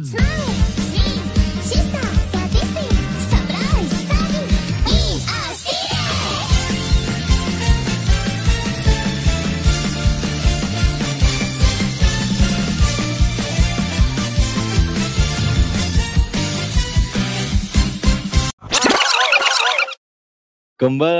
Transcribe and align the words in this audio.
Kembali 0.00 0.16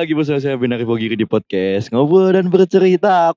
lagi 0.01 0.17
bersama 0.17 0.41
saya 0.41 0.57
Binari 0.57 0.89
Bogiri 0.89 1.21
di 1.21 1.29
podcast 1.29 1.93
Ngobrol 1.93 2.33
dan 2.33 2.49
bercerita 2.49 3.37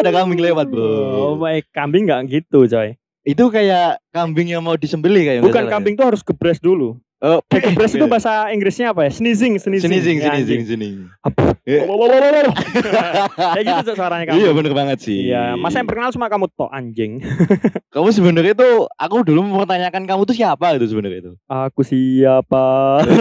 Ada 0.00 0.10
kambing 0.16 0.40
lewat 0.40 0.66
Oh 0.72 1.36
bro 1.36 1.40
my, 1.40 1.60
kambing 1.76 2.08
nggak 2.08 2.32
gitu 2.32 2.64
coy. 2.64 2.96
Itu 3.20 3.52
kayak 3.52 4.00
kambing 4.16 4.48
yang 4.48 4.64
mau 4.64 4.80
disembelih 4.80 5.28
kayak 5.28 5.40
Bukan 5.44 5.68
kambing 5.68 5.94
tuh 5.94 6.08
harus 6.08 6.24
gebres 6.24 6.56
dulu. 6.56 6.96
Oh, 7.20 7.38
Eh, 7.46 7.60
gebres 7.60 7.92
itu 7.92 8.04
bahasa 8.04 8.48
Inggrisnya 8.48 8.90
apa 8.90 9.04
ya? 9.04 9.10
Sneezing, 9.12 9.56
sneezing. 9.56 9.86
Sini 9.86 9.98
sing, 10.00 10.16
Ya, 10.18 10.32
anjing. 10.32 10.60
sini 10.64 10.88
Apa? 11.20 11.52
Eh. 11.62 11.84
Kayak 11.84 13.64
gitu 13.84 13.90
suaranya 13.92 14.24
kamu. 14.26 14.36
Iya 14.36 14.48
bener 14.50 14.72
banget 14.72 14.98
sih 15.00 15.28
Iya, 15.28 15.54
masa 15.54 15.78
yang 15.78 15.86
perkenal 15.86 16.10
cuma 16.10 16.26
kamu 16.26 16.46
tok 16.50 16.70
anjing. 16.70 17.20
Kamu 17.90 18.06
sebenarnya 18.08 18.54
tuh 18.54 18.86
Aku 18.94 19.20
dulu 19.20 19.42
mempertanyakan 19.42 20.06
kamu 20.06 20.22
tuh 20.22 20.32
siapa 20.32 20.72
itu 20.72 20.86
sebenarnya 20.86 21.18
itu 21.20 21.32
Aku 21.44 21.82
siapa? 21.82 22.64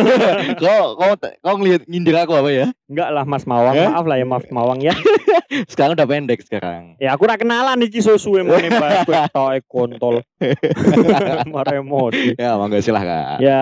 Kau 0.61 0.93
kau 0.93 1.11
kau 1.17 1.53
ngeliat 1.57 1.83
nyindir 1.83 2.15
aku 2.15 2.31
apa 2.35 2.49
ya 2.49 2.65
Enggak 2.85 3.09
lah 3.09 3.23
Mas 3.23 3.43
Mawang, 3.43 3.73
Eh? 3.73 3.83
maaf 3.83 4.05
lah 4.05 4.15
ya 4.15 4.23
Mas 4.23 4.45
Mawang 4.47 4.79
ya. 4.79 4.93
Sekarang 5.71 5.93
udah 5.93 6.05
pendek 6.05 6.39
sekarang 6.39 6.95
Ya 6.97 7.11
aku 7.11 7.25
ora 7.25 7.35
kenalan 7.35 7.75
iki 7.81 7.99
mau 8.39 8.55
nembak 8.55 9.03
gue 9.03 9.19
tok 9.33 9.49
eh, 9.51 9.61
kontol. 9.65 10.15
Marah 11.49 11.73
emosi. 11.75 12.37
Ya 12.37 12.55
mangga 12.55 12.79
silahkan 12.79 13.35
Ya, 13.41 13.59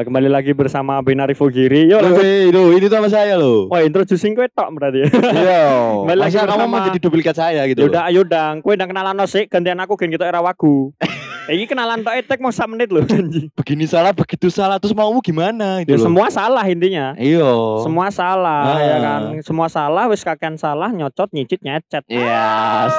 kembali 0.00 0.28
lagi 0.28 0.50
bersama 0.50 0.98
Binari 0.98 1.32
Fogiri. 1.32 1.86
Yo. 1.86 1.98
Woi, 1.98 2.48
itu 2.48 2.62
ini 2.72 2.84
tuh 2.84 2.96
sama 2.96 3.08
saya 3.08 3.34
loh 3.34 3.66
Wah, 3.66 3.80
introducing 3.80 4.32
gue 4.32 4.46
tok 4.48 4.68
berarti. 4.72 5.06
Iya 5.06 5.62
Kembali 6.02 6.18
lagi 6.20 6.34
kamu 6.34 6.46
bersama- 6.46 6.68
mau 6.68 6.80
jadi 6.82 6.98
duplikat 6.98 7.34
saya 7.34 7.62
gitu 7.66 7.80
Yaudah 7.82 8.06
ayo 8.06 8.22
dang, 8.22 8.60
kowe 8.60 8.70
ndang 8.70 8.88
kenalan 8.88 9.12
no 9.12 9.24
sik 9.24 9.46
gantian 9.46 9.76
aku 9.76 9.94
gen 9.94 10.08
kita 10.08 10.24
era 10.24 10.38
wagu. 10.38 10.90
Eh, 11.42 11.56
Iki 11.56 11.74
kenalan 11.74 11.98
tok 12.00 12.14
etek 12.14 12.38
mau 12.38 12.48
sak 12.48 12.68
menit 12.68 12.88
loh 12.88 13.02
anjing. 13.02 13.50
begini 13.58 13.82
salah 13.82 14.14
begitu 14.14 14.46
salah 14.48 14.78
terus 14.78 14.94
maumu 14.94 15.18
gimana 15.18 15.82
itu 15.82 15.90
Ya 15.90 15.98
semua 15.98 16.30
salah 16.30 16.62
intinya. 16.64 17.10
iya 17.16 17.42
Semua 17.82 18.06
salah 18.08 18.62
Ah. 18.70 18.78
ya 18.78 18.96
kan. 19.00 19.20
Semua 19.42 19.66
salah 19.66 20.06
wis 20.06 20.22
kakean 20.22 20.54
salah 20.54 20.88
nyocot 20.88 21.26
nyicit 21.30 21.58
nyecet. 21.58 22.06
Iya 22.06 22.46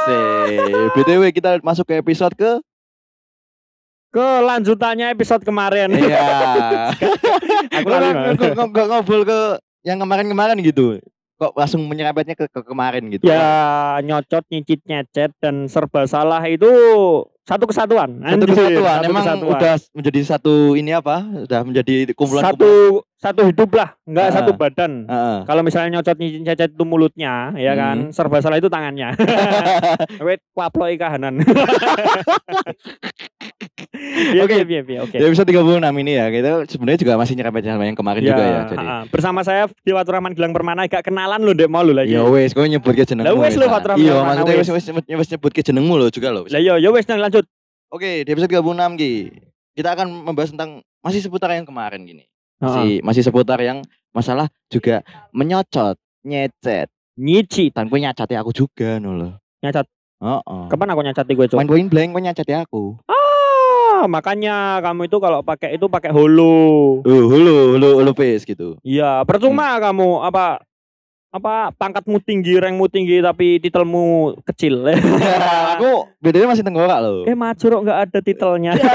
sih 0.03 0.57
btw 0.91 1.31
kita 1.31 1.61
masuk 1.61 1.85
ke 1.85 1.95
episode 1.95 2.35
ke 2.35 2.59
Kelanjutannya 4.11 5.07
episode 5.09 5.41
kemarin. 5.41 5.87
iya 5.93 6.91
Aku 7.79 7.87
nggak- 7.87 8.87
ngobrol 8.87 9.23
ke 9.23 9.39
yang 9.81 9.97
kemarin-kemarin 9.97 10.59
gitu 10.59 10.99
kok 11.35 11.57
langsung 11.57 11.81
menyerempetnya 11.83 12.37
ke, 12.37 12.45
ke 12.45 12.61
kemarin 12.61 13.09
gitu 13.09 13.25
Ya 13.25 13.97
nyocot 13.99 14.45
nyicit 14.45 14.85
nyecet 14.85 15.33
dan 15.39 15.65
serba 15.65 16.05
salah 16.05 16.45
itu 16.45 16.69
satu 17.41 17.65
kesatuan. 17.65 18.21
satu 18.21 18.45
kesatuan 18.45 19.01
satu 19.01 19.09
emang 19.09 19.23
kesatuan. 19.25 19.49
udah 19.51 19.73
menjadi 19.91 20.19
satu 20.23 20.53
ini 20.77 20.93
apa 20.93 21.17
udah 21.41 21.59
menjadi 21.65 22.13
kumpulan 22.13 22.45
satu 22.45 23.01
satu 23.17 23.41
hidup 23.43 23.69
lah, 23.71 23.93
enggak 24.03 24.27
Ah. 24.27 24.33
satu 24.35 24.51
badan. 24.51 25.05
Heeh. 25.05 25.37
Kalau 25.45 25.61
misalnya 25.61 25.89
nyocot 25.91 26.13
nyicit 26.15 26.41
nyecet 26.41 26.69
itu 26.71 26.83
mulutnya, 26.83 27.53
ya 27.55 27.73
kan, 27.75 28.09
serba 28.09 28.37
salah 28.37 28.57
itu 28.57 28.65
tangannya. 28.65 29.13
Wait, 30.25 30.41
kuaploi 30.51 30.93
kahanan. 30.95 31.37
Iya, 34.31 34.41
Oke. 34.43 34.55
iya, 34.59 34.81
iya, 34.81 34.99
oke. 34.99 35.13
Di 35.13 35.23
episode 35.23 35.47
36 35.47 35.81
ini 35.95 36.11
ya 36.13 36.25
kita 36.27 36.49
sebenarnya 36.65 36.99
juga 36.99 37.13
masih 37.15 37.33
nyerempet 37.33 37.61
sama 37.63 37.83
yang 37.83 37.93
kemarin 37.93 38.21
juga 38.23 38.41
ya 38.41 38.59
jadi 38.65 38.77
ha-ha. 38.81 38.97
bersama 39.07 39.39
saya 39.41 39.63
di 39.77 39.91
Waturaman 39.91 40.33
Gilang 40.33 40.51
Permana 40.51 40.85
gak 40.85 41.03
kenalan 41.03 41.39
lo 41.39 41.53
dek 41.53 41.67
mau 41.67 41.81
lo 41.81 41.93
lagi. 41.93 42.11
Ya 42.11 42.23
wes, 42.23 42.51
kau 42.51 42.63
nyebut 42.63 42.91
ke 42.91 43.03
jenengmu. 43.03 43.27
Lah 43.27 43.37
wes 43.37 43.53
lah. 43.55 43.69
Fatrah 43.69 43.95
Iya, 43.95 44.17
maksudnya 44.19 44.55
wes. 44.55 44.67
wes 44.67 44.85
wes 44.87 45.05
wes 45.05 45.29
nyebut 45.29 45.51
ke 45.51 45.61
jenengmu 45.61 45.93
lo 45.95 46.07
juga 46.09 46.29
lo. 46.29 46.45
Lah 46.45 46.57
yo 46.57 46.75
yo 46.75 46.89
wes 46.89 47.05
nang 47.05 47.19
lanjut. 47.19 47.45
Oke, 47.87 48.23
di 48.23 48.29
episode 48.29 48.49
36 48.51 48.97
Ki. 48.97 49.13
Kita 49.71 49.93
akan 49.93 50.07
membahas 50.25 50.49
tentang 50.49 50.69
masih 50.99 51.19
seputar 51.19 51.51
yang 51.51 51.63
kemarin 51.63 52.01
gini. 52.01 52.23
Masih 52.57 52.99
masih 53.01 53.21
seputar 53.21 53.57
yang 53.57 53.81
masalah 54.11 54.49
juga 54.67 55.01
menyocot, 55.31 55.95
nyecet. 56.21 56.89
Nyicit, 57.13 57.71
Tanpa 57.71 57.95
nyacati 57.95 58.33
aku 58.33 58.49
juga 58.51 58.97
no 58.97 59.13
lo. 59.13 59.29
nyacat. 59.59 59.85
Heeh. 60.17 60.63
Kapan 60.67 60.87
aku 60.89 61.01
nyacati 61.01 61.31
gue, 61.31 61.45
Cok? 61.47 61.57
Main 61.57 61.67
point 61.67 61.87
blank 61.87 62.09
kau 62.11 62.21
nyacati 62.21 62.53
aku. 62.53 62.83
Ah, 63.05 63.30
makanya 64.05 64.81
kamu 64.81 65.09
itu 65.09 65.17
kalau 65.17 65.41
pakai 65.41 65.75
itu 65.75 65.85
pakai 65.85 66.13
holo. 66.13 67.01
Uh, 67.01 67.23
hulu, 67.25 67.77
hulu, 67.77 67.89
hulu 68.01 68.11
pace 68.13 68.45
gitu. 68.45 68.77
Iya, 68.81 69.25
percuma 69.25 69.77
Hmm. 69.77 69.81
kamu 69.89 70.09
apa 70.25 70.45
apa 71.31 71.71
pangkatmu 71.79 72.19
tinggi, 72.19 72.59
rankmu 72.59 72.91
tinggi 72.91 73.23
tapi 73.23 73.55
titelmu 73.63 74.35
kecil. 74.43 74.83
aku 75.79 76.11
bedanya 76.19 76.51
masih 76.51 76.63
tenggorok 76.67 76.99
lo. 76.99 77.15
eh 77.23 77.35
macurok 77.35 77.87
nggak 77.87 77.99
ada 78.07 78.19
titelnya. 78.19 78.73
Ya. 78.75 78.91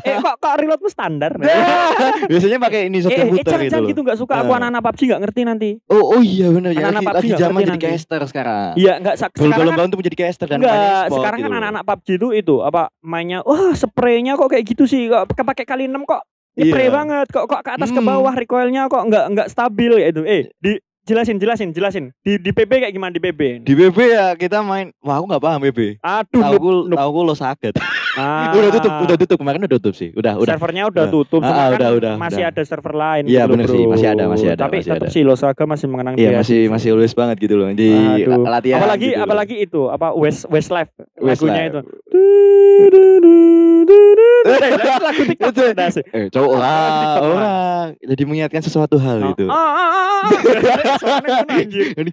Eh 0.00 0.16
kok 0.16 0.34
kok 0.36 0.54
reloadmu 0.56 0.86
standar? 0.86 1.32
Biasanya 2.30 2.58
pakai 2.58 2.80
ini 2.86 2.98
eh, 2.98 3.02
shotgun 3.02 3.18
eh 3.18 3.30
puter 3.32 3.44
jangan, 3.48 3.64
gitu 3.64 3.76
loh. 3.76 3.88
gitu 3.88 4.00
nggak 4.02 4.18
suka 4.18 4.34
aku 4.36 4.50
Ah. 4.50 4.58
anak-anak 4.58 4.82
PUBG 4.82 5.00
nggak 5.04 5.20
ngerti 5.22 5.40
nanti. 5.42 5.70
Oh, 5.86 6.04
oh 6.12 6.20
iya 6.20 6.46
benar 6.48 6.70
ya. 6.70 6.78
Anak-anak 6.84 7.02
PUBG 7.02 7.16
lagi 7.24 7.30
zaman 7.36 7.60
jadi 7.64 7.80
caster 7.80 8.20
sekarang. 8.24 8.70
Iya 8.74 8.92
nggak 8.98 9.16
sekarang 9.16 9.34
kan 9.44 9.58
Belum-belum 9.58 9.88
tuh 9.88 9.98
menjadi 9.98 10.16
caster 10.18 10.46
dan 10.46 10.58
Enggak, 10.58 11.04
sekarang 11.10 11.38
gitu 11.38 11.44
kan 11.44 11.58
anak-anak 11.58 11.82
PUBG 11.84 12.08
itu 12.14 12.28
itu 12.34 12.54
apa 12.60 12.82
mainnya 13.00 13.38
wah 13.42 13.72
spraynya 13.72 14.34
kok 14.34 14.48
kayak 14.48 14.64
gitu 14.66 14.84
sih 14.84 15.06
kok 15.06 15.26
pakai 15.28 15.64
kali 15.64 15.84
6 15.86 15.96
kok 16.04 16.22
spray 16.54 16.86
Iya. 16.86 16.92
banget 16.92 17.26
kok 17.28 17.44
kok 17.44 17.60
ke 17.60 17.70
atas 17.72 17.88
ke 17.88 17.96
Hmm. 17.96 18.08
bawah 18.08 18.32
recoilnya 18.32 18.82
kok 18.86 19.02
nggak 19.04 19.24
nggak 19.30 19.48
stabil 19.48 19.92
ya 19.96 20.08
itu 20.08 20.22
eh 20.22 20.50
di 20.56 20.74
jelasin 21.04 21.36
jelasin 21.36 21.70
jelasin 21.70 22.04
di 22.18 22.36
di 22.36 22.50
PB 22.50 22.68
kayak 22.80 22.90
gimana 22.90 23.08
di 23.08 23.18
PB 23.18 23.62
Di 23.62 23.72
BB 23.72 23.98
ya 24.08 24.34
kita 24.34 24.60
main, 24.60 24.92
wah 24.98 25.16
aku 25.16 25.24
nggak 25.26 25.40
paham 25.40 25.60
BB. 25.62 25.96
aduh 25.98 26.36
Tahu 26.36 26.52
noob, 26.52 26.60
ku, 26.60 26.70
noob. 26.84 26.98
tahu 26.98 27.10
ku 27.10 27.20
lo 27.22 27.32
sakit. 27.32 27.74
Ah. 28.18 28.50
udah 28.50 28.70
tutup, 28.72 28.92
udah 29.00 29.16
tutup 29.16 29.36
kemarin 29.38 29.60
udah 29.60 29.72
tutup 29.72 29.94
sih. 29.94 30.10
Udah, 30.10 30.34
udah. 30.34 30.50
servernya 30.50 30.84
udah 30.84 31.04
Udah. 31.04 31.14
tutup 31.14 31.38
Ah, 31.38 31.46
cuma 31.46 31.54
ah, 31.54 31.62
kan 31.64 31.76
udah, 31.76 31.90
udah, 31.94 32.12
masih 32.18 32.42
udah. 32.42 32.50
ada 32.50 32.62
server 32.64 32.94
lain 32.94 33.22
Iya, 33.24 33.30
gitu, 33.38 33.50
bener 33.54 33.64
bro. 33.64 33.72
sih, 33.72 33.84
masih 33.86 34.08
ada, 34.08 34.24
masih 34.26 34.46
ada, 34.48 34.58
tapi 34.58 34.76
masih 34.76 34.90
tetap 34.90 34.98
ada. 35.00 35.14
sih 35.14 35.22
Losaga 35.22 35.64
masih 35.64 35.86
mengenang 35.86 36.14
Iya 36.14 36.28
dia 36.28 36.36
masih 36.36 36.58
sih. 36.58 36.68
masih 36.68 36.88
always 36.90 37.14
banget 37.14 37.36
gitu 37.38 37.54
loh 37.54 37.68
di 37.70 37.88
Aduh. 37.88 38.42
latihan. 38.42 38.78
apalagi 38.78 39.08
gitu. 39.08 39.22
apalagi 39.22 39.54
itu 39.60 39.80
apa 39.86 40.08
West 40.12 40.42
Westlife 40.46 40.90
Westlife. 41.16 41.46
lagunya 41.46 41.62
itu 41.64 41.80
Eh, 44.38 44.70
lagu 45.06 45.22
TikTok 45.24 45.50
Itu. 45.50 45.62
sih 45.92 46.04
Eh, 46.08 46.26
cowok 46.28 46.52
lah. 46.56 47.18
orang. 47.20 47.86
Jadi 48.00 48.22
mengingatkan 48.24 48.60
sesuatu 48.60 48.96
hal 48.96 49.18
Oh, 49.20 49.28
gitu. 49.30 49.44
ah, 49.46 49.54
ah, 49.54 49.74
ah, 49.78 50.22
ah. 50.74 50.96
Suaranya 50.96 51.42
kan 51.42 51.56
anjir. 51.58 51.86
Ini 51.94 52.12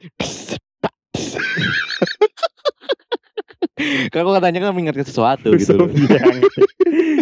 Kalau 4.10 4.32
katanya 4.36 4.60
kan 4.66 4.72
mengingatkan 4.74 5.06
sesuatu 5.08 5.54
gitu. 5.56 5.90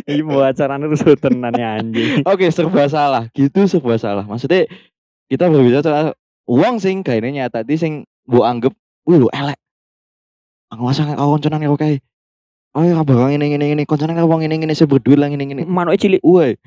Iya 0.03 0.23
buat 0.27 0.51
acaranya 0.51 0.91
rusuh 0.91 1.15
tenan 1.15 1.55
ya 1.55 1.79
anjing. 1.79 2.27
Oke, 2.27 2.51
serba 2.51 2.85
salah. 2.91 3.31
Gitu 3.31 3.65
serba 3.71 3.95
salah. 3.95 4.27
Maksudnya 4.27 4.67
kita 5.31 5.47
berbicara 5.47 5.81
soal 5.83 6.07
uang 6.43 6.83
sing 6.83 7.01
kayaknya 7.01 7.47
nyata 7.47 7.63
di 7.63 7.79
sing 7.79 8.03
bu 8.27 8.43
anggap, 8.43 8.75
wih 9.07 9.23
lu 9.23 9.27
elek. 9.31 9.55
Aku 10.73 10.83
masa 10.83 11.07
kau 11.07 11.37
konconan 11.37 11.63
kau 11.69 11.79
kayak, 11.79 12.03
oh 12.75 12.83
ya 12.83 12.99
bakal 13.05 13.31
ini 13.31 13.55
ini 13.55 13.77
ini 13.77 13.83
konconan 13.87 14.17
kau 14.19 14.27
uang 14.27 14.43
ini 14.43 14.59
ini 14.59 14.73
saya 14.75 14.91
berduit 14.91 15.15
lah 15.15 15.31
ini 15.31 15.39
ini. 15.39 15.63
Manuke 15.63 16.01
cilik. 16.01 16.19
Woi, 16.19 16.57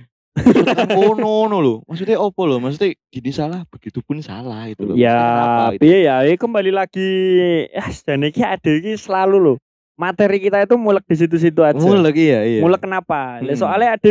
oh 0.96 1.12
no 1.18 1.50
no 1.50 1.58
lo. 1.60 1.74
Maksudnya 1.84 2.16
apa 2.16 2.40
lo? 2.46 2.56
Maksudnya 2.56 2.96
gini 3.12 3.30
salah, 3.34 3.68
begitu 3.68 4.00
pun 4.00 4.22
salah 4.24 4.70
itu 4.70 4.80
loh. 4.86 4.96
Maksudnya 4.96 5.12
Ya, 5.12 5.74
gitu? 5.76 5.80
piye 5.84 5.98
ya, 6.08 6.16
ini 6.24 6.36
kembali 6.40 6.70
lagi 6.72 7.08
ya 7.74 7.84
dan 8.06 8.24
iki 8.24 8.40
ada 8.40 8.70
iki 8.72 8.96
selalu 8.96 9.36
loh. 9.42 9.56
Materi 9.96 10.36
kita 10.44 10.60
itu 10.60 10.76
mulek 10.76 11.08
di 11.08 11.16
situ-situ 11.16 11.60
aja. 11.64 11.80
Mulek 11.80 12.16
iya 12.20 12.40
iya. 12.44 12.60
Mulek 12.60 12.84
kenapa? 12.84 13.40
Lah, 13.40 13.48
Hmm. 13.48 13.56
soalnya 13.56 13.96
ada 13.96 14.08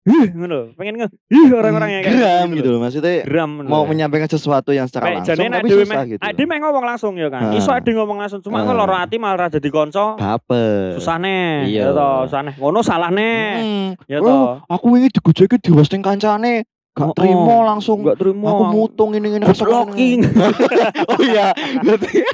huh, 0.00 0.26
ngono, 0.32 0.58
pengen 0.74 0.94
nge 0.96 1.08
huh, 1.12 1.48
orang-orang 1.60 1.88
yang 1.92 2.02
kayak 2.02 2.16
geram 2.16 2.46
gitu 2.50 2.56
gitu 2.56 2.68
loh. 2.72 2.80
Maksudnya 2.80 3.14
Geram 3.28 3.50
mau 3.68 3.82
menyampaikan 3.84 4.28
sesuatu 4.32 4.70
yang 4.72 4.88
secara 4.88 5.12
langsung 5.12 5.36
tapi 5.36 5.68
susah 5.68 6.00
meh, 6.02 6.16
gitu. 6.16 6.22
ade 6.24 6.42
meh 6.48 6.58
ngomong 6.58 6.84
langsung 6.88 7.12
ya 7.20 7.28
kan. 7.28 7.52
Ah. 7.52 7.56
Iso 7.56 7.70
ade 7.70 7.90
ngomong 7.92 8.18
langsung, 8.18 8.40
cuma 8.40 8.64
kalau 8.64 8.82
loro 8.82 8.96
ati 8.96 9.16
malah 9.20 9.52
jadi 9.52 9.68
kanca. 9.68 10.16
Baper. 10.16 10.96
Susah 10.96 11.16
nih, 11.20 11.68
Iya. 11.68 11.92
ya 11.92 11.96
toh, 11.96 12.16
susah 12.26 12.40
nih. 12.48 12.54
Ngono 12.56 12.80
salah 12.80 13.10
nih, 13.12 13.40
Hmm. 13.60 13.88
ya 14.08 14.18
Oh, 14.18 14.26
toh. 14.26 14.48
aku 14.72 14.86
ini 14.96 15.12
digojeki 15.12 15.56
di 15.60 15.70
hosting 15.70 16.00
kancane. 16.00 16.64
Gak 16.90 17.06
Oh, 17.06 17.14
terima 17.14 17.54
oh. 17.54 17.62
langsung. 17.62 18.02
Enggak 18.02 18.18
terima. 18.18 18.50
Aku 18.50 18.64
mutung 18.74 19.14
ini 19.14 19.38
ini 19.38 19.46
Good 19.46 19.62
looking. 19.62 20.26
oh 21.10 21.20
iya. 21.22 21.54
Berarti 21.86 22.26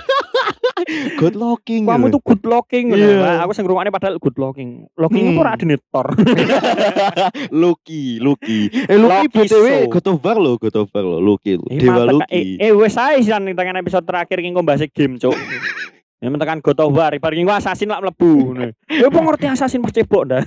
good 1.18 1.34
looking. 1.34 1.84
Kamu 1.84 2.12
tuh 2.14 2.22
good 2.22 2.42
looking 2.46 2.94
ngono. 2.94 3.02
Iya. 3.02 3.18
Nah, 3.18 3.36
Aku 3.46 3.52
sing 3.52 3.64
ngrungokne 3.66 3.90
padahal 3.90 4.16
good 4.22 4.38
looking. 4.38 4.86
Looking 4.94 5.24
Hmm. 5.26 5.32
itu 5.34 5.40
ora 5.42 5.52
adine 5.58 5.76
tor. 5.90 6.06
Lucky, 7.62 8.22
Lucky. 8.22 8.70
Eh 8.86 8.98
Lucky 8.98 9.26
BTW 9.32 9.90
God 9.90 10.06
of 10.06 10.22
War 10.22 10.36
lo, 10.38 10.52
Lucky 11.18 11.58
Dewa 11.58 12.04
Lucky. 12.06 12.60
Eh, 12.62 12.70
eh 12.70 12.72
wes 12.72 12.94
ae 12.94 13.18
sih 13.24 13.34
ning 13.42 13.58
tangan 13.58 13.82
episode 13.82 14.06
terakhir 14.06 14.38
ki 14.38 14.54
bahas 14.62 14.86
game, 14.94 15.18
Cuk. 15.18 15.34
Ya 16.16 16.32
of 16.32 16.96
War, 16.96 17.12
bar 17.20 17.32
nggo 17.36 17.52
assassin 17.52 17.92
lak 17.92 18.00
mlebu. 18.00 18.56
Ya 18.88 19.12
apa 19.12 19.20
ngerti 19.20 19.52
assassin 19.52 19.84
pas 19.84 19.92
cebok 19.92 20.32
dah. 20.32 20.40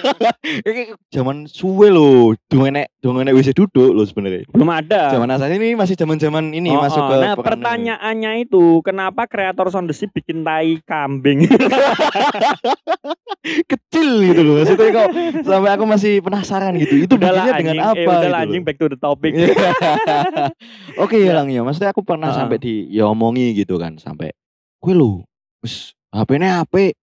Iki 0.66 0.98
zaman 1.14 1.46
suwe 1.46 1.94
lho, 1.94 2.34
dongene 2.50 2.90
dongene 2.98 3.30
wis 3.30 3.46
duduk 3.54 3.94
lho 3.94 4.02
sebenarnya. 4.02 4.42
Belum 4.50 4.66
ada. 4.66 5.14
Zaman 5.14 5.30
asal 5.30 5.46
ini 5.54 5.78
masih 5.78 5.94
zaman-zaman 5.94 6.50
ini 6.50 6.74
Oh, 6.74 6.82
masuk 6.82 6.98
oh. 6.98 7.06
ke 7.06 7.14
Nah, 7.22 7.38
pertanyaannya 7.38 8.42
itu 8.42 8.82
kenapa 8.82 9.30
kreator 9.30 9.70
Sound 9.70 9.94
bikin 9.94 10.42
tai 10.42 10.82
kambing? 10.82 11.46
kecil 13.70 14.10
gitu 14.26 14.40
loh. 14.42 14.54
Maksudnya 14.58 14.90
kok 14.90 15.08
sampai 15.46 15.70
aku 15.70 15.84
masih 15.86 16.12
penasaran 16.18 16.74
gitu. 16.82 17.06
Itu 17.06 17.14
Udahlah, 17.14 17.46
bikinnya 17.46 17.58
dengan 17.62 17.74
anjing. 17.78 17.86
apa 17.86 17.94
Eh, 17.94 18.06
udahlah 18.10 18.40
gitu 18.42 18.46
anjing 18.50 18.62
back 18.66 18.76
to 18.82 18.86
the 18.90 18.98
topic. 18.98 19.32
Oke 20.98 21.22
ya 21.22 21.30
Ya. 21.30 21.32
Lang 21.38 21.46
ya. 21.54 21.62
Maksudnya 21.62 21.94
aku 21.94 22.02
pernah 22.02 22.34
Heeh. 22.34 22.42
sampai 22.42 22.58
di 22.58 22.90
ya 22.90 23.06
omongi 23.06 23.54
gitu 23.54 23.78
kan 23.78 24.02
sampai 24.02 24.34
gue 24.80 24.94
lo 24.94 25.24
wis 25.64 25.92
HP-ne 26.12 26.48
HP 26.48 26.94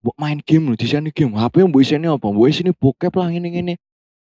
mbok 0.00 0.16
main 0.16 0.40
game 0.40 0.72
lho, 0.72 0.74
di 0.80 0.88
sini 0.88 1.12
game. 1.12 1.36
HP 1.36 1.60
mbok 1.68 1.80
isine 1.84 2.08
apa? 2.08 2.24
Mbok 2.24 2.48
isine 2.48 2.72
bokep 2.72 3.12
lah 3.20 3.28
ngene. 3.28 3.76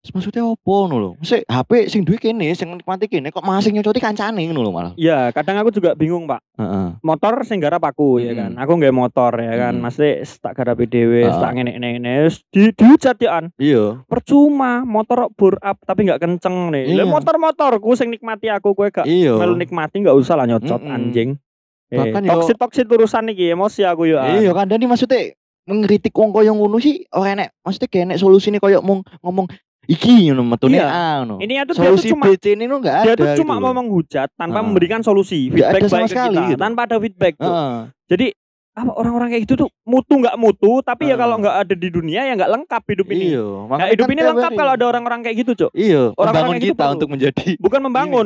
Terus 0.05 0.13
maksudnya 0.21 0.45
apa 0.45 0.69
ngono 0.69 0.95
lho? 1.01 1.11
Mesti 1.17 1.49
HP 1.49 1.71
sing 1.89 2.05
duwe 2.05 2.21
kene, 2.21 2.53
sing 2.53 2.69
nikmati 2.69 3.09
kene 3.09 3.33
kok 3.33 3.41
sing 3.59 3.73
nyocoti 3.73 3.97
kancane 3.97 4.37
ngono 4.45 4.61
lho 4.61 4.71
malah. 4.71 4.93
Iya, 4.95 5.33
kadang 5.33 5.57
aku 5.57 5.73
juga 5.73 5.97
bingung, 5.97 6.29
Pak. 6.29 6.45
Heeh. 6.61 6.87
Motor 7.01 7.41
sing 7.41 7.57
garap 7.57 7.81
aku 7.81 8.21
ya 8.21 8.37
kan. 8.37 8.53
Aku 8.53 8.77
nggak 8.77 8.93
motor 8.93 9.33
ya 9.41 9.57
kan. 9.57 9.73
Mm-mm. 9.81 9.89
Mesti 9.89 10.21
tak 10.39 10.53
garapi 10.61 10.85
dhewe, 10.85 11.25
Heeh. 11.25 11.41
tak 11.41 11.51
ngene 11.57 11.73
ngene 11.73 11.87
ngene. 11.97 12.11
Wis 12.29 12.45
Di 12.53 12.69
dihujat 12.69 13.17
ya. 13.17 13.49
Iya. 13.57 14.05
Percuma 14.05 14.85
motor 14.85 15.33
bur 15.33 15.57
up 15.57 15.81
tapi 15.83 16.05
nggak 16.05 16.21
kenceng 16.21 16.69
nih. 16.69 17.01
Iya. 17.01 17.03
Motor-motorku 17.09 17.97
sing 17.97 18.13
nikmati 18.13 18.47
aku 18.53 18.77
kowe 18.77 18.87
gak 18.87 19.09
Iya. 19.09 19.41
melu 19.41 19.57
nikmati 19.57 20.05
nggak 20.05 20.15
usah 20.15 20.37
lah 20.37 20.45
nyocot 20.45 20.85
Mm-mm. 20.85 20.95
anjing. 20.95 21.29
Eh, 21.85 21.97
Bahkan 21.97 22.21
yo- 22.21 22.29
toksit 22.33 22.57
toksit 22.57 22.87
urusan 22.87 23.29
iki 23.29 23.51
emosi 23.51 23.81
aku 23.83 24.05
yo. 24.05 24.17
An. 24.17 24.41
Iya 24.41 24.51
kan 24.51 24.65
dan 24.65 24.77
ini 24.77 24.87
maksudnya 24.87 25.33
mengkritik 25.63 26.11
wong 26.11 26.29
koyo 26.29 26.51
ngono 26.51 26.77
sih 26.77 27.05
ora 27.09 27.33
enek. 27.33 27.53
Maksudnya 27.61 27.87
kayak 27.87 28.03
enek 28.05 28.17
solusine 28.17 28.57
koyo 28.57 28.81
mong 28.81 29.05
ngomong 29.21 29.45
iki 29.85 30.29
ngono 30.29 30.41
metune 30.43 30.77
Iya. 30.77 30.89
A 30.89 31.05
ngono. 31.21 31.37
Ini 31.37 31.61
tuh 31.63 31.77
Solusi 31.77 32.09
cuma 32.09 32.25
B 32.25 32.33
C 32.35 32.53
ini 32.53 32.65
enggak 32.65 32.95
ada. 32.95 33.05
dia 33.05 33.13
tuh 33.15 33.27
cuma 33.39 33.53
gitu 33.53 33.63
mau 33.63 33.73
menghujat 33.73 34.29
tanpa 34.33 34.57
Heeh. 34.57 34.65
memberikan 34.65 35.01
solusi 35.01 35.47
feedback 35.47 35.77
ada 35.77 35.87
sama 35.87 36.01
baik 36.01 36.09
sekali 36.09 36.35
kita 36.35 36.49
gitu. 36.49 36.59
tanpa 36.59 36.79
ada 36.83 36.97
feedback 36.97 37.33
tuh. 37.37 37.53
Heeh. 37.53 37.75
Jadi 38.07 38.27
apa 38.75 38.91
orang-orang 38.91 39.31
kayak 39.31 39.43
gitu 39.47 39.55
tuh 39.55 39.69
mutu 39.85 40.19
nggak 40.19 40.35
mutu 40.35 40.83
tapi 40.83 41.07
ya 41.07 41.13
Heeh. 41.13 41.21
kalau 41.21 41.35
nggak 41.39 41.55
ada 41.55 41.73
di 41.73 41.87
dunia 41.87 42.21
ya 42.23 42.33
nggak 42.33 42.51
lengkap 42.51 42.83
hidup 42.91 43.07
ini. 43.07 43.25
Iya, 43.31 43.45
Nah, 43.71 43.87
hidup 43.87 44.03
kan 44.03 44.11
ini 44.11 44.21
lengkap 44.25 44.51
kalau 44.51 44.71
ada 44.73 44.85
orang-orang 44.85 45.19
kayak 45.21 45.37
gitu, 45.39 45.51
Cuk. 45.55 45.71
Iya, 45.71 46.11
orang-orang 46.11 46.33
membangun 46.33 46.51
kayak 46.51 46.59
gitu 46.59 46.73
kita 46.73 46.81
perlu. 46.81 46.95
untuk 46.97 47.07
menjadi 47.07 47.45
Bukan 47.55 47.81
membangun. 47.87 48.25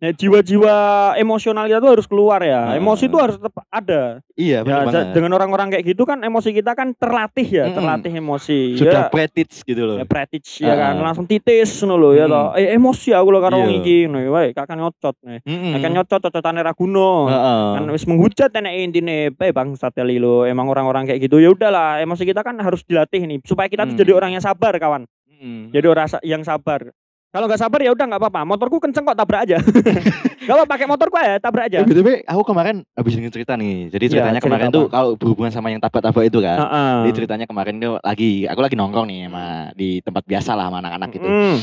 Nah, 0.00 0.16
jiwa-jiwa 0.16 0.74
emosional 1.14 1.68
kita 1.68 1.76
tuh 1.76 1.92
harus 1.92 2.08
keluar 2.08 2.40
ya. 2.40 2.72
Heeh. 2.72 2.80
Emosi 2.80 3.04
itu 3.04 3.20
harus 3.20 3.36
tetap 3.36 3.52
ada. 3.68 4.24
Iya, 4.32 4.64
Ya, 4.64 4.64
benar 4.64 4.88
banget. 4.88 5.12
dengan 5.12 5.30
orang-orang 5.36 5.68
kayak 5.70 5.84
gitu 5.86 6.02
kan 6.02 6.18
emosi 6.20 6.50
kita 6.50 6.72
kan 6.72 6.96
terlatih 6.96 7.44
ya, 7.44 7.64
Mm-mm. 7.64 7.76
terlatih 7.76 8.12
emosi. 8.14 8.80
Sudah 8.80 8.92
ya, 8.96 9.12
pretis 9.12 9.60
gitu 9.60 9.82
loh. 9.84 10.00
ya 10.00 10.08
pretich 10.08 10.48
ya 10.58 10.72
kan, 10.72 10.96
Heeh. 10.96 11.04
langsung 11.04 11.28
titis 11.28 11.68
ngono 11.78 12.00
lho 12.00 12.10
ya 12.14 12.24
Mm. 12.24 12.32
toh. 12.32 12.46
Eh 12.56 12.68
emosi 12.72 13.12
aku 13.12 13.28
lho 13.28 13.38
karo 13.38 13.56
wong 13.58 13.70
Iya. 13.70 13.78
iki 13.78 13.96
ngono 14.04 14.18
ya, 14.18 14.30
wae 14.30 14.48
kakak 14.50 14.74
nyocot 14.74 15.16
nih. 15.20 15.38
Heeh. 15.44 15.72
Kakak 15.76 15.90
nyocot 15.92 16.20
cocotane 16.22 16.60
ra 16.60 16.72
guno. 16.72 17.28
Heeh. 17.28 17.62
kan 17.70 17.84
wis 17.90 18.04
menghujat 18.04 18.50
enek 18.50 18.72
intine 18.80 19.14
eh 19.30 19.52
bang 19.52 19.68
sateli 19.74 20.16
lo 20.16 20.42
emang 20.42 20.64
orang-orang 20.66 21.04
kayak 21.04 21.20
gitu 21.20 21.36
ya 21.36 21.50
udahlah 21.50 22.00
emosi 22.00 22.24
kita 22.24 22.40
kan 22.40 22.56
harus 22.56 22.80
dilatih 22.82 23.20
nih 23.20 23.44
supaya 23.44 23.68
kita 23.68 23.84
tuh 23.84 23.92
Hmm. 23.92 24.00
jadi 24.00 24.12
orang 24.14 24.30
yang 24.32 24.40
sabar 24.40 24.72
kawan 24.74 25.04
Heeh. 25.28 25.68
jadi 25.70 25.86
orang 25.86 26.06
yang 26.22 26.40
sabar 26.40 26.88
kalau 27.30 27.46
nggak 27.46 27.60
sabar 27.62 27.80
ya 27.82 27.90
udah 27.94 28.04
nggak 28.10 28.20
apa-apa 28.20 28.40
motorku 28.42 28.82
kenceng 28.82 29.06
kok 29.06 29.14
tabrak 29.14 29.46
aja 29.46 29.58
kalau 30.50 30.66
pakai 30.66 30.86
motorku 30.90 31.16
ya 31.18 31.38
tabrak 31.38 31.70
aja 31.70 31.86
BTW, 31.86 32.26
aku 32.26 32.42
kemarin 32.42 32.82
habis 32.98 33.14
denger 33.14 33.30
cerita 33.30 33.54
nih. 33.54 33.86
Jadi 33.88 34.04
Iya, 34.04 34.12
ceritanya 34.18 34.40
cerita 34.42 34.46
kemarin 34.50 34.66
apa? 34.68 34.76
tuh 34.76 34.84
kalau 34.90 35.10
berhubungan 35.14 35.52
sama 35.54 35.70
yang 35.70 35.78
tabrak-tabrak 35.78 36.26
itu 36.26 36.38
kan. 36.42 36.58
Heeh. 36.58 36.94
Jadi 37.06 37.10
ceritanya 37.22 37.46
kemarin 37.46 37.74
tuh 37.78 37.94
lagi 38.02 38.30
aku 38.50 38.60
lagi 38.60 38.74
nongkrong 38.74 39.06
nih 39.06 39.18
sama 39.30 39.44
di 39.78 39.88
tempat 40.02 40.22
biasa 40.26 40.50
lah 40.58 40.66
sama 40.68 40.78
anak-anak 40.82 41.08
gitu. 41.14 41.28
Mm. 41.28 41.56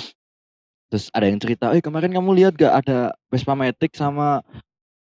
Terus 0.87 1.05
ada 1.11 1.25
yang 1.27 1.39
cerita, 1.43 1.65
"Eh, 1.75 1.83
kemarin 1.83 2.15
kamu 2.15 2.29
lihat 2.31 2.53
gak 2.55 2.73
ada 2.85 3.11
Vespa 3.27 3.53
Matic 3.59 3.91
sama 3.91 4.39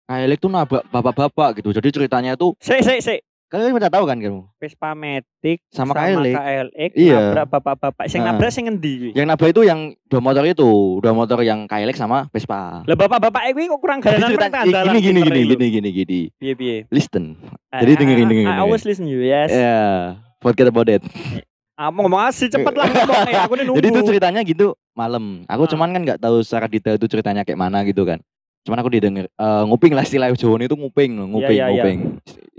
Kayak 0.03 0.35
tuh 0.43 0.51
nabrak 0.51 0.83
bapak-bapak 0.91 1.63
gitu. 1.63 1.71
Jadi 1.71 1.89
ceritanya 1.95 2.35
tuh 2.35 2.59
Sik 2.59 2.83
sik 2.83 2.99
sik. 2.99 3.19
Kalian 3.53 3.77
udah 3.77 3.91
tahu 3.93 4.09
kan 4.09 4.17
kamu? 4.17 4.41
Vespa 4.57 4.97
Matic 4.97 5.61
Sama 5.69 5.93
KLX. 5.93 6.33
KLX 6.33 6.91
Iya. 6.97 7.17
nabrak 7.21 7.47
bapak-bapak. 7.53 8.05
Sing 8.09 8.25
Heeh. 8.25 8.33
nabrak 8.33 8.49
sing 8.49 8.65
ngendi? 8.65 9.13
Yang 9.13 9.25
nabrak 9.29 9.49
itu 9.53 9.61
yang 9.61 9.93
dua 10.09 10.21
motor 10.25 10.41
itu, 10.49 10.71
dua 10.97 11.13
motor 11.13 11.37
yang 11.45 11.69
Kayak 11.69 11.93
sama 11.93 12.25
Vespa. 12.33 12.81
Lah 12.81 12.97
bapak-bapak 12.97 13.53
kuwi 13.53 13.69
kok 13.69 13.77
kurang 13.77 14.01
garanan 14.01 14.33
kurang 14.33 14.49
tandalan 14.49 14.93
gini 14.97 15.21
gini 15.21 15.21
gini 15.21 15.41
gini 15.45 15.65
gini 15.69 15.89
gini. 15.93 16.19
Piye 16.41 16.53
piye. 16.57 16.77
Listen. 16.89 17.37
Ah, 17.69 17.85
Jadi 17.85 17.93
ah, 17.93 17.97
dengerin, 18.01 18.25
ah, 18.25 18.29
dengerin, 18.33 18.57
I 18.57 18.61
always 18.65 18.81
listen 18.85 19.05
you, 19.05 19.21
yes. 19.21 19.53
Ya, 19.53 20.17
forget 20.41 20.65
about 20.73 20.89
it. 20.89 21.05
Ah, 21.73 21.89
mau 21.89 22.05
ngomong 22.05 22.21
asih 22.29 22.49
cepet 22.49 22.73
lah 22.73 22.85
ngomong 22.85 23.21
eh, 23.29 23.37
aku 23.37 23.53
nih 23.57 23.65
nunggu. 23.65 23.77
Jadi 23.81 23.87
itu 23.89 24.01
ceritanya 24.05 24.41
gitu 24.45 24.67
malam. 24.97 25.41
Aku 25.49 25.65
cuman 25.69 25.89
kan 25.93 26.01
nggak 26.05 26.19
tahu 26.21 26.41
secara 26.45 26.69
detail 26.69 26.97
itu 26.97 27.05
ceritanya 27.09 27.41
kayak 27.41 27.57
mana 27.57 27.81
gitu 27.85 28.05
kan. 28.05 28.21
Cuman 28.63 28.77
aku 28.79 28.89
didengar 28.95 29.27
eh, 29.27 29.63
nguping 29.67 29.91
lah 29.91 30.07
istilah 30.07 30.31
Jawa 30.31 30.55
itu 30.63 30.75
nguping, 30.75 31.11
nguping, 31.19 31.57
iya, 31.59 31.67
iya. 31.67 31.83
nguping. 31.83 31.97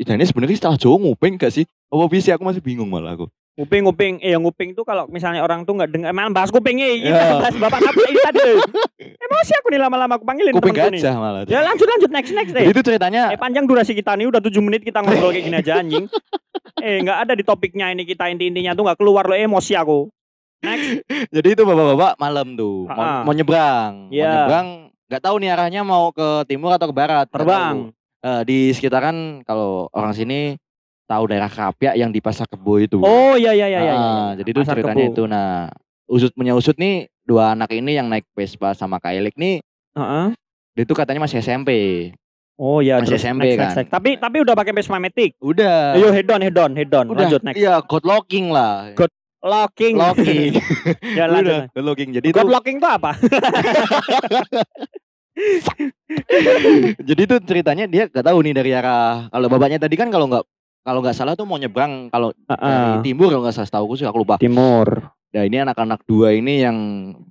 Dan 0.05 0.21
ini 0.21 0.27
sebenarnya 0.29 0.55
istilah 0.61 0.77
Jawa 0.77 0.97
nguping 1.01 1.41
gak 1.41 1.53
sih? 1.53 1.65
Apa 1.89 2.05
bisa 2.13 2.37
aku 2.37 2.45
masih 2.45 2.61
bingung 2.61 2.93
malah 2.93 3.17
aku. 3.17 3.27
Nguping 3.55 3.87
nguping 3.87 4.15
eh 4.19 4.35
yang 4.35 4.43
nguping 4.43 4.75
tuh 4.75 4.83
kalau 4.83 5.07
misalnya 5.07 5.39
orang 5.39 5.63
tuh 5.63 5.79
nggak 5.79 5.95
dengar 5.95 6.11
emang 6.11 6.35
bahas 6.35 6.51
kupingnya 6.51 6.91
ini 6.91 7.07
Ya. 7.07 7.39
bahas 7.39 7.55
bapak 7.55 7.87
nabrak 7.87 8.11
ini 8.11 8.19
tadi. 8.19 8.51
Emosi 8.99 9.53
aku 9.63 9.67
nih 9.71 9.79
lama-lama 9.79 10.19
aku 10.19 10.27
panggilin 10.27 10.59
Kuping 10.59 10.75
gajah 10.75 11.15
malah. 11.15 11.47
Ya 11.47 11.63
lanjut 11.63 11.87
lanjut 11.87 12.11
next 12.11 12.35
next 12.35 12.51
Jadi 12.51 12.67
eh. 12.67 12.75
itu 12.75 12.83
ceritanya 12.83 13.31
Eh 13.31 13.39
panjang 13.39 13.63
durasi 13.63 13.95
kita 13.95 14.19
nih 14.19 14.27
udah 14.27 14.43
7 14.43 14.59
menit 14.59 14.83
kita 14.83 15.07
ngobrol 15.07 15.31
kayak 15.31 15.47
gini 15.47 15.57
aja 15.63 15.79
anjing. 15.79 16.11
Eh 16.83 17.07
nggak 17.07 17.19
ada 17.31 17.33
di 17.39 17.47
topiknya 17.47 17.95
ini 17.95 18.03
kita 18.03 18.27
inti-intinya 18.27 18.75
tuh 18.75 18.91
nggak 18.91 18.99
keluar 18.99 19.23
loh 19.31 19.39
emosi 19.39 19.79
aku. 19.79 20.11
Next. 20.67 21.07
jadi 21.39 21.49
itu 21.55 21.63
bapak-bapak 21.63 22.19
malam 22.19 22.59
tuh 22.59 22.91
mau, 22.91 23.31
mau 23.31 23.33
nyebrang. 23.39 24.11
Mau 24.11 24.13
Iya. 24.13 24.35
nyebrang 24.35 24.69
nggak 25.15 25.23
tahu 25.23 25.37
nih 25.39 25.51
arahnya 25.55 25.87
mau 25.87 26.11
ke 26.11 26.43
timur 26.45 26.75
atau 26.75 26.91
ke 26.91 26.95
barat. 26.95 27.31
Terbang. 27.31 27.95
Eh, 28.19 28.43
di 28.43 28.59
sekitaran 28.75 29.47
kalau 29.47 29.87
orang 29.95 30.11
sini 30.11 30.59
tahu 31.05 31.29
daerah 31.29 31.47
Krapyak 31.47 31.95
yang 31.95 32.11
di 32.11 32.19
Pasar 32.19 32.51
Kebo 32.51 32.83
itu. 32.83 32.99
Oh 32.99 33.39
iya 33.39 33.55
iya 33.55 33.71
iya 33.71 33.81
iya. 33.81 33.95
Ah, 33.95 34.01
iya. 34.33 34.43
jadi 34.43 34.49
itu 34.51 34.61
Pasar 34.65 34.75
ceritanya 34.75 35.05
Kebo. 35.07 35.13
itu. 35.15 35.23
Nah, 35.29 35.69
usut 36.11 36.33
punya 36.35 36.57
usut 36.57 36.75
nih 36.75 37.07
dua 37.23 37.55
anak 37.55 37.71
ini 37.71 37.95
yang 37.95 38.09
naik 38.09 38.27
Vespa 38.33 38.73
sama 38.73 38.99
Kailik 38.99 39.33
nih, 39.37 39.61
Heeh. 39.95 40.27
dia 40.75 40.83
itu 40.83 40.93
katanya 40.93 41.23
masih 41.23 41.41
SMP. 41.41 41.71
Oh 42.55 42.79
iya 42.79 43.03
Masih 43.03 43.17
terus 43.17 43.23
SMP 43.27 43.45
next, 43.45 43.57
kan. 43.57 43.67
next, 43.67 43.77
next. 43.83 43.93
Tapi 43.93 44.11
tapi 44.17 44.37
udah 44.41 44.55
pakai 44.55 44.73
Vespa 44.73 44.97
Matic. 44.97 45.37
Udah. 45.39 45.93
Ayo 45.93 46.09
head 46.09 46.29
on 46.29 46.41
head 46.41 46.57
on 46.57 46.71
head 46.73 46.91
on. 46.91 47.07
udah. 47.11 47.27
Lanjut 47.27 47.43
next. 47.45 47.59
Iya, 47.61 47.75
god 47.85 48.05
locking 48.05 48.49
lah. 48.49 48.95
God 48.97 49.13
Locking. 49.45 50.01
locking. 50.01 50.57
ya 51.21 51.29
lanjut. 51.29 51.45
udah, 51.45 51.61
god 51.69 51.85
locking. 51.85 52.11
Jadi 52.17 52.27
itu 52.33 52.37
God 52.37 52.49
locking 52.49 52.81
tuh 52.81 52.89
apa? 52.89 53.13
jadi 57.09 57.21
itu 57.27 57.37
ceritanya 57.43 57.85
dia 57.91 58.07
gak 58.07 58.23
tahu 58.23 58.39
nih 58.47 58.55
dari 58.55 58.71
arah 58.71 59.27
kalau 59.29 59.47
bapaknya 59.51 59.83
tadi 59.83 59.99
kan 59.99 60.07
kalau 60.09 60.31
nggak 60.31 60.45
kalau 60.85 61.01
nggak 61.01 61.17
salah 61.17 61.35
tuh 61.35 61.49
mau 61.49 61.57
nyebrang 61.57 62.13
kalau 62.13 62.31
dari 62.47 62.61
Heeh. 62.61 63.03
timur 63.03 63.33
kalau 63.33 63.43
nggak 63.43 63.57
salah 63.57 63.73
tahu 63.73 63.97
sih 63.97 64.05
aku 64.05 64.21
lupa. 64.21 64.37
Timur. 64.37 65.11
Nah 65.35 65.43
ini 65.43 65.57
anak-anak 65.59 66.07
dua 66.07 66.31
ini 66.37 66.63
yang 66.63 66.77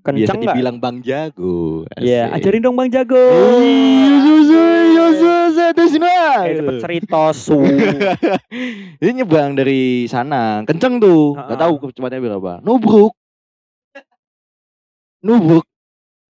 Kenceng 0.04 0.20
biasa 0.20 0.34
nggak? 0.36 0.54
dibilang 0.58 0.78
Bang 0.82 0.98
Jago. 1.00 1.86
Iya, 1.96 2.34
Asik. 2.34 2.36
ajarin 2.44 2.62
dong 2.66 2.76
Bang 2.76 2.90
Jago. 2.90 3.24
Iya, 3.62 4.16
susah, 4.20 4.68
iya. 4.90 5.04
Eh, 6.44 6.56
cepet 6.60 6.76
cerita 6.82 7.32
su. 7.32 7.62
Ini 9.02 9.12
nyebrang 9.22 9.56
dari 9.56 10.10
sana, 10.10 10.66
kenceng 10.68 11.00
tuh, 11.00 11.38
nggak 11.38 11.58
Ha-ha. 11.58 11.64
tahu 11.64 11.74
kecepatannya 11.88 12.22
berapa. 12.22 12.52
Nubruk, 12.66 13.14
nubruk. 15.22 15.66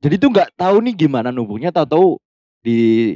Jadi 0.03 0.15
tuh 0.19 0.29
nggak 0.29 0.49
tahu 0.53 0.83
nih 0.83 0.93
gimana 0.97 1.31
nubruknya, 1.31 1.71
tahu-tahu 1.71 2.19
di 2.59 3.15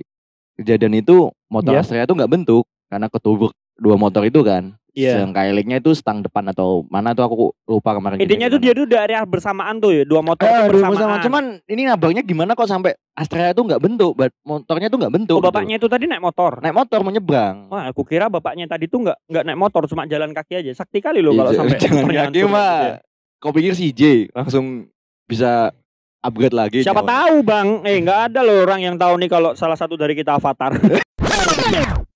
kejadian 0.56 0.98
itu 0.98 1.28
motor 1.48 1.76
Iya. 1.76 1.84
Astrea 1.84 2.08
tuh 2.08 2.16
nggak 2.16 2.32
bentuk 2.32 2.64
karena 2.88 3.08
ketubuk 3.08 3.52
dua 3.76 4.00
motor 4.00 4.24
itu 4.24 4.40
kan. 4.42 4.72
Iya. 4.98 5.22
Yang 5.22 5.32
kailiknya 5.36 5.78
itu 5.78 5.94
stang 5.94 6.26
depan 6.26 6.50
atau 6.50 6.82
mana 6.90 7.14
tuh 7.14 7.22
aku 7.22 7.36
lupa 7.70 7.94
kemarin. 7.94 8.18
Intinya 8.18 8.50
tuh 8.50 8.58
dia 8.58 8.74
tuh 8.74 8.90
dari 8.90 9.14
bersamaan 9.30 9.78
tuh 9.78 9.94
ya, 9.94 10.04
dua 10.08 10.26
motor 10.26 10.42
Eh, 10.42 10.66
bersamaan. 10.66 10.98
sama. 10.98 11.16
Cuman 11.22 11.44
ini 11.70 11.86
nabraknya 11.86 12.26
gimana 12.26 12.58
kok 12.58 12.66
sampai 12.66 12.98
Astrea 13.14 13.54
tuh 13.54 13.68
nggak 13.68 13.78
bentuk, 13.78 14.18
motornya 14.42 14.90
tuh 14.90 14.98
nggak 14.98 15.14
bentuk. 15.14 15.38
Oh, 15.38 15.44
gitu. 15.44 15.50
bapaknya 15.54 15.76
itu 15.78 15.86
tadi 15.86 16.10
naik 16.10 16.24
motor. 16.24 16.58
naik 16.64 16.74
motor 16.74 17.00
mau 17.04 17.14
nyebrang. 17.14 17.70
Wah, 17.70 17.92
aku 17.92 18.02
kira 18.02 18.26
bapaknya 18.26 18.66
tadi 18.66 18.90
tuh 18.90 19.06
nggak 19.06 19.18
nggak 19.28 19.44
naik 19.46 19.60
motor, 19.60 19.86
cuma 19.86 20.10
jalan 20.10 20.34
kaki 20.34 20.66
aja. 20.66 20.72
Sakti 20.74 20.98
kali 20.98 21.22
loh 21.22 21.36
kalau 21.36 21.52
Iya, 21.52 21.58
sampai 21.62 21.78
jalan 21.78 22.06
kaki 22.10 22.42
mah. 22.48 22.74
ya. 22.82 22.98
Kau 23.38 23.54
pikir 23.54 23.78
si 23.78 23.94
J 23.94 24.34
langsung 24.34 24.90
bisa 25.30 25.70
upgrade 26.28 26.56
lagi? 26.56 26.80
Siapa 26.84 27.02
nyawa. 27.04 27.10
tahu 27.10 27.36
bang? 27.48 27.68
Eh 27.88 27.98
nggak 28.04 28.20
ada 28.32 28.40
loh 28.44 28.58
orang 28.68 28.80
yang 28.84 28.96
tahu 29.00 29.16
nih 29.20 29.30
kalau 29.32 29.56
salah 29.56 29.80
satu 29.80 29.96
dari 29.96 30.14
kita 30.14 30.36
avatar. 30.36 30.76